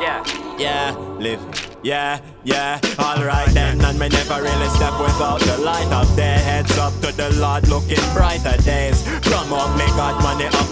Yeah. 0.00 0.22
Yeah, 0.58 0.96
living. 1.18 1.54
Yeah, 1.82 2.20
yeah, 2.44 2.78
alright 2.98 3.48
then. 3.54 3.80
And 3.80 3.98
me 3.98 4.08
never 4.08 4.42
really 4.42 4.68
step 4.68 4.92
without 5.00 5.40
the 5.40 5.56
light 5.58 5.90
of 5.90 6.14
day. 6.14 6.36
Heads 6.44 6.76
up 6.76 6.92
to 7.00 7.10
the 7.16 7.30
Lord, 7.40 7.66
looking 7.68 8.02
brighter 8.12 8.60
days. 8.62 9.02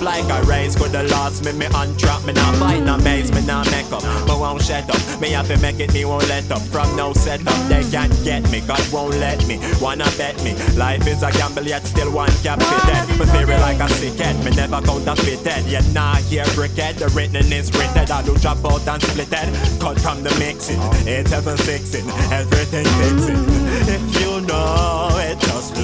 Like 0.03 0.25
a 0.29 0.43
race. 0.47 0.75
Could 0.77 0.95
have 0.95 1.11
lost 1.11 1.45
me, 1.45 1.53
me 1.53 1.67
untrap, 1.67 2.27
me 2.27 2.33
not 2.33 2.57
fight 2.57 2.83
no 2.83 2.99
maze, 2.99 3.33
me 3.33 3.45
not 3.47 3.71
make 3.71 3.91
up. 3.93 4.03
Me 4.27 4.35
won't 4.35 4.63
shut 4.63 4.89
up, 4.91 5.21
me 5.21 5.31
have 5.31 5.49
to 5.49 5.57
make 5.59 5.81
it, 5.81 5.93
me 5.93 6.05
won't 6.05 6.29
let 6.29 6.51
up. 6.51 6.63
From 6.63 6.97
no 6.97 7.13
setup, 7.13 7.57
they 7.69 7.83
can't 7.91 8.13
get 8.25 8.43
me, 8.51 8.61
God 8.61 8.83
won't 8.93 9.15
let 9.17 9.47
me. 9.47 9.59
Wanna 9.81 10.09
bet 10.19 10.37
me, 10.43 10.55
life 10.77 11.07
is 11.07 11.23
a 11.23 11.31
gamble, 11.33 11.65
yet 11.65 11.85
still 11.87 12.13
one 12.13 12.33
cap 12.43 12.61
fit 12.61 12.83
dead. 12.87 13.09
Me 13.19 13.27
theory 13.27 13.57
like 13.61 13.81
a 13.81 13.89
sick 13.89 14.19
head, 14.19 14.37
me 14.45 14.51
never 14.51 14.81
counterfeit 14.83 15.41
head. 15.47 15.65
You 15.67 15.81
not 15.93 16.19
hear 16.23 16.45
brickhead, 16.57 16.97
the 16.97 17.09
written 17.11 17.53
is 17.53 17.71
written. 17.73 18.11
I 18.11 18.23
do 18.23 18.37
drop 18.39 18.65
out 18.65 18.87
and 18.89 19.03
split 19.03 19.33
head, 19.33 19.81
cut 19.81 20.01
from 20.01 20.23
the 20.23 20.35
mixing. 20.39 20.81
It's 21.07 21.31
seven, 21.31 21.57
fixing, 21.59 22.09
everything 22.33 22.87
fixing. 23.01 23.45
If 23.89 24.21
you 24.21 24.41
know 24.43 25.09
it, 25.21 25.39
just 25.41 25.77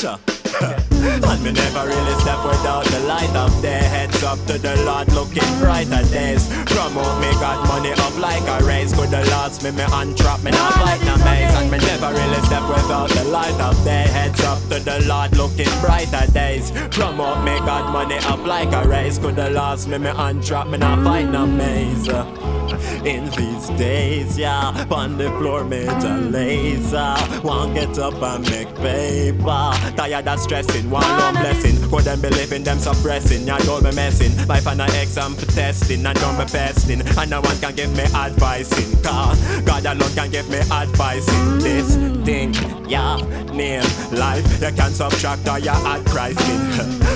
Cha. 0.00 0.18
And 1.30 1.44
me 1.44 1.52
never 1.52 1.86
really 1.86 2.14
step 2.20 2.40
without 2.44 2.84
the 2.86 3.00
light 3.00 3.34
of 3.36 3.52
day. 3.60 3.84
Heads 3.84 4.22
up 4.22 4.38
to 4.46 4.56
the 4.56 4.74
Lord, 4.84 5.12
looking 5.12 5.48
brighter 5.58 6.02
days. 6.08 6.48
Promote 6.72 7.20
me, 7.20 7.30
got 7.36 7.68
money 7.68 7.92
up 7.92 8.16
like 8.18 8.42
a 8.48 8.64
race. 8.64 8.94
Coulda 8.94 9.22
lost 9.28 9.62
me, 9.62 9.72
me 9.72 9.82
untrap 9.82 10.42
me, 10.42 10.52
not 10.52 10.72
fight 10.72 11.04
no 11.04 11.16
maze. 11.18 11.52
And 11.54 11.70
me 11.70 11.76
never 11.78 12.12
really 12.12 12.40
step 12.46 12.62
without 12.68 13.10
the 13.10 13.24
light 13.24 13.60
of 13.60 13.76
day. 13.84 14.08
Heads 14.08 14.40
up 14.44 14.58
to 14.70 14.80
the 14.80 15.04
Lord, 15.06 15.36
looking 15.36 15.72
brighter 15.82 16.26
days. 16.32 16.70
Promote 16.90 17.44
me, 17.44 17.58
got 17.60 17.92
money 17.92 18.16
up 18.24 18.40
like 18.46 18.72
a 18.72 18.88
race. 18.88 19.18
Coulda 19.18 19.50
lost 19.50 19.86
me, 19.86 19.98
me 19.98 20.08
untrap 20.08 20.70
me, 20.70 20.78
not 20.78 21.04
fight 21.04 21.28
no 21.28 21.46
maze. 21.46 22.08
In 23.04 23.28
these 23.36 23.68
days, 23.78 24.38
yeah, 24.38 24.86
on 24.90 25.18
the 25.18 25.28
floor, 25.38 25.62
me 25.62 25.84
a 25.84 26.16
laser. 26.32 27.19
Won't 27.42 27.74
get 27.74 27.98
up 27.98 28.20
and 28.22 28.48
make 28.50 28.74
paper. 28.76 29.72
Tired 29.96 30.28
of 30.28 30.40
stressing, 30.40 30.90
one 30.90 31.02
long 31.02 31.34
blessing. 31.34 31.80
Could 31.88 32.04
them 32.04 32.20
be 32.20 32.28
living, 32.28 32.64
them 32.64 32.78
suppressing. 32.78 33.46
Ya 33.46 33.58
don't 33.58 33.82
be 33.82 33.94
messing. 33.94 34.36
Life 34.46 34.66
and 34.66 34.80
an 34.80 34.94
exam 34.94 35.34
for 35.34 35.46
testing. 35.46 36.04
I 36.04 36.12
don't 36.14 36.36
be 36.36 36.44
pesting. 36.44 37.00
And 37.18 37.30
no 37.30 37.40
one 37.40 37.58
can 37.58 37.74
give 37.74 37.96
me 37.96 38.04
advice 38.14 38.70
in 38.78 39.02
car. 39.02 39.34
God 39.64 39.86
alone 39.86 40.12
can 40.14 40.30
give 40.30 40.48
me 40.50 40.58
advice 40.58 41.28
in 41.28 41.58
this 41.58 41.96
mm. 41.96 42.24
thing. 42.24 42.79
Yeah, 42.90 43.18
name 43.54 43.84
life. 44.10 44.60
You 44.60 44.72
can't 44.72 44.92
subtract 44.92 45.48
or 45.48 45.60
you 45.60 45.70
add 45.70 46.04
pricing. 46.06 46.58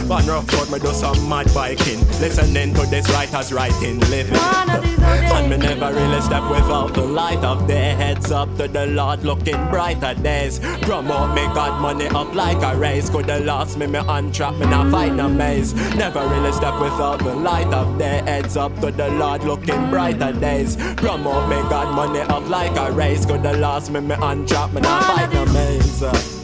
One 0.08 0.24
rough 0.26 0.52
road, 0.52 0.70
me 0.70 0.78
do 0.78 0.92
some 0.92 1.28
mad 1.28 1.52
biking. 1.52 1.98
Listening 2.20 2.74
to 2.74 2.86
this 2.86 3.10
writer's 3.10 3.52
writing, 3.52 3.98
living. 4.10 4.38
And 4.38 5.50
me 5.50 5.56
never 5.56 5.92
really 5.92 6.20
step 6.20 6.48
without 6.48 6.94
the 6.94 7.02
light 7.02 7.42
of 7.42 7.66
day. 7.66 7.94
Heads 7.94 8.30
up 8.30 8.56
to 8.58 8.68
the 8.68 8.86
Lord, 8.86 9.24
looking 9.24 9.56
brighter 9.68 10.14
days. 10.14 10.60
Promote 10.82 11.34
me, 11.34 11.42
got 11.54 11.80
money 11.80 12.06
up 12.06 12.32
like 12.34 12.62
a 12.62 12.76
race. 12.76 13.10
Coulda 13.10 13.40
lost 13.40 13.76
me, 13.76 13.86
me 13.86 13.98
untrap 13.98 14.58
me, 14.58 14.66
not 14.66 14.92
fight 14.92 15.14
no 15.14 15.28
maze. 15.28 15.74
Never 15.96 16.20
really 16.28 16.52
step 16.52 16.74
without 16.80 17.18
the 17.18 17.34
light 17.34 17.72
of 17.72 17.98
day. 17.98 18.22
Heads 18.24 18.56
up 18.56 18.72
to 18.80 18.92
the 18.92 19.08
Lord, 19.08 19.42
looking 19.42 19.90
brighter 19.90 20.32
days. 20.32 20.76
Promote 20.96 21.48
me, 21.48 21.56
got 21.68 21.92
money 21.94 22.20
up 22.20 22.48
like 22.48 22.76
a 22.76 22.92
race. 22.92 23.26
Coulda 23.26 23.56
lost 23.56 23.90
me, 23.90 24.00
me 24.00 24.14
untrap 24.14 24.72
me, 24.72 24.80
not 24.80 25.02
fight 25.04 25.32
no 25.32 25.44
maze. 25.46 25.63
eyes. 25.64 26.43